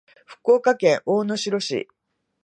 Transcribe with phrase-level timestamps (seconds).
[0.25, 1.87] 福岡県大野城市